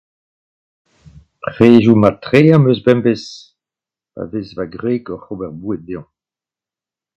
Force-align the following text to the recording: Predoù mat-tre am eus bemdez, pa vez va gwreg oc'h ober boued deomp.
Predoù 1.43 1.95
mat-tre 2.01 2.41
am 2.55 2.67
eus 2.69 2.79
bemdez, 2.85 3.23
pa 4.13 4.21
vez 4.31 4.49
va 4.57 4.65
gwreg 4.73 5.03
oc'h 5.15 5.31
ober 5.33 5.51
boued 5.59 5.81
deomp. 5.87 6.09